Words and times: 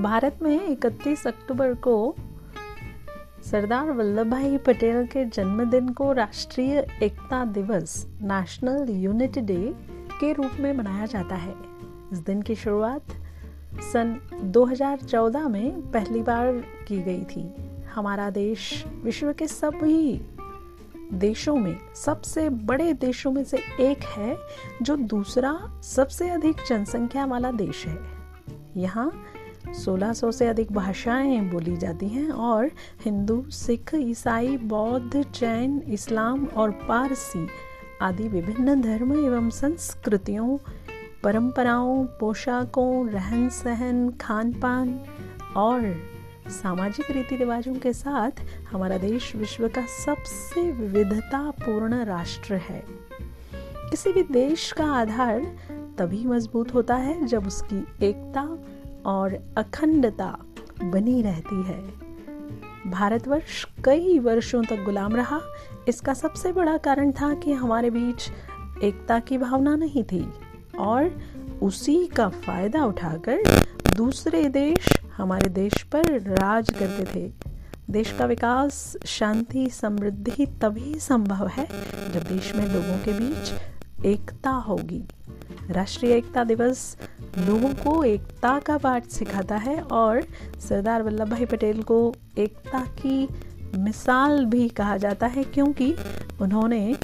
भारत 0.00 0.38
में 0.42 0.68
31 0.68 1.26
अक्टूबर 1.26 1.74
को 1.74 2.14
सरदार 3.50 3.90
वल्लभ 3.90 4.30
भाई 4.30 4.58
पटेल 4.58 5.06
के 5.06 5.24
जन्मदिन 5.24 5.88
को 5.88 6.12
राष्ट्रीय 6.12 6.86
एकता 7.02 7.44
दिवस 7.44 8.06
नेशनल 8.22 8.86
यूनिटी 8.90 9.40
डे 9.40 9.74
के 10.20 10.32
रूप 10.32 10.50
में 10.60 10.72
मनाया 10.72 11.06
जाता 11.06 11.34
है। 11.34 11.54
इस 12.12 12.18
दिन 12.18 12.42
की 12.42 12.54
शुरुआत 12.54 13.02
सन 13.92 14.20
2014 14.42 15.48
में 15.48 15.90
पहली 15.90 16.22
बार 16.22 16.52
की 16.88 17.02
गई 17.02 17.24
थी। 17.24 17.54
हमारा 17.94 18.30
देश 18.30 18.84
विश्व 19.02 19.32
के 19.32 19.46
सभी 19.46 20.22
देशों 21.12 21.56
में, 21.56 21.78
सबसे 21.94 22.50
बड़े 22.50 22.92
देशों 22.92 23.32
में 23.32 23.44
से 23.44 23.58
एक 23.80 23.98
है, 23.98 24.36
जो 24.82 24.96
दूसरा 24.96 25.80
सबसे 25.82 26.28
अधिक 26.28 26.56
जनसंख्या 26.68 27.24
वाला 27.24 27.50
देश 27.50 27.86
है। 27.86 28.20
यहाँ 28.76 29.24
1600 29.74 30.32
से 30.32 30.46
अधिक 30.46 30.72
भाषाएँ 30.72 31.40
बोली 31.40 31.76
जाती 31.76 32.08
हैं 32.08 32.30
और 32.30 32.70
हिंदू, 33.04 33.44
सिख, 33.48 33.90
ईसाई, 33.94 34.56
बौद्ध, 34.56 35.26
जैन, 35.34 35.82
इस्लाम 35.88 36.46
और 36.46 36.70
पारसी 36.70 37.48
आदि 38.02 38.28
विभिन्न 38.28 38.80
धर्म 38.80 39.26
एवं 39.26 39.50
संस्कृतियों, 39.50 40.58
परंपराओं, 41.22 42.04
पोशाकों 42.04 43.08
रहन 43.08 43.48
सहन 43.48 44.10
खान 44.10 44.52
पान 44.52 45.00
और 45.56 45.94
सामाजिक 46.48 47.10
रीति 47.10 47.36
रिवाजों 47.36 47.74
के 47.74 47.92
साथ 47.92 48.30
हमारा 48.72 48.98
देश 48.98 49.36
विश्व 49.36 49.68
का 49.68 49.86
सबसे 49.86 50.72
विविधतापूर्ण 50.72 52.04
राष्ट्र 52.04 52.54
है। 52.54 52.84
किसी 53.90 54.12
भी 54.12 54.22
देश 54.22 54.72
का 54.72 54.84
आधार 54.84 55.56
तभी 55.98 56.26
मज़बूत 56.26 56.74
होता 56.74 56.94
है 56.94 57.26
जब 57.26 57.46
उसकी 57.46 58.06
एकता 58.06 58.58
और 59.06 59.54
अखंडता 59.56 60.38
बनी 60.82 61.22
रहती 61.22 61.62
है। 61.62 61.80
भारतवर्ष 62.90 63.64
कई 63.84 64.18
वर्षों 64.18 64.62
तक 64.64 64.82
गुलाम 64.84 65.16
रहा। 65.16 65.40
इसका 65.88 66.14
सबसे 66.14 66.52
बड़ा 66.52 66.76
कारण 66.76 67.12
था 67.12 67.34
कि 67.34 67.52
हमारे 67.52 67.90
बीच 67.90 68.30
एकता 68.82 69.18
की 69.18 69.38
भावना 69.38 69.76
नहीं 69.76 70.04
थी 70.04 70.32
और 70.78 71.20
उसी 71.62 72.06
का 72.06 72.28
फ़ायदा 72.28 72.84
उठाकर 72.84 73.42
दूसरे 73.96 74.48
देश 74.48 74.88
हमारे 75.16 75.48
देश 75.48 75.82
पर 75.82 76.20
राज 76.20 76.70
करते 76.70 77.04
थे। 77.14 77.32
देश 77.90 78.12
का 78.12 78.24
विकास, 78.24 78.96
शांति, 79.06 79.70
समृद्धि 79.70 80.46
तभी 80.46 80.94
संभव 80.94 81.46
है 81.48 81.66
जब 82.12 82.22
देश 82.22 82.54
में 82.54 82.66
लोगों 82.66 82.98
के 82.98 83.12
बीच 83.12 83.52
एकता 84.04 84.50
होगी। 84.50 85.04
राष्ट्रीय 85.70 86.12
एकता 86.12 86.44
दिवस 86.44 86.96
लोगों 87.38 87.74
को 87.74 88.04
एकता 88.04 88.58
का 88.58 88.78
पाठ 88.78 89.06
सिखाता 89.06 89.56
है 89.56 89.80
और 89.80 90.22
सरदार 90.60 91.02
वल्लभ 91.02 91.30
भाई 91.30 91.44
पटेल 91.44 91.82
को 91.82 92.14
एकता 92.38 92.80
की 92.80 93.28
मिसाल 93.78 94.44
भी 94.44 94.68
कहा 94.68 94.96
जाता 94.96 95.26
है 95.26 95.44
क्योंकि 95.44 95.94
उन्होंने 96.40 96.96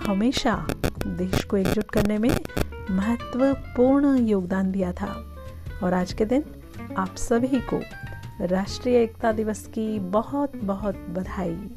हमेशा 0.00 0.66
देश 1.06 1.44
को 1.44 1.56
एकजुट 1.56 1.90
करने 1.90 2.18
में 2.18 2.40
महत्वपूर्ण 2.90 4.26
योगदान 4.26 4.72
दिया 4.72 4.92
था। 4.92 5.36
और 5.82 5.94
आज 5.94 6.12
के 6.12 6.24
दिन 6.24 6.44
आप 6.96 7.16
सभी 7.16 7.60
को 7.60 7.80
राष्ट्रीय 8.40 8.96
एकता 8.96 9.32
दिवस 9.32 9.66
की 9.66 9.98
बहुत 9.98 10.56
बहुत 10.56 10.96
बधाई। 10.96 11.70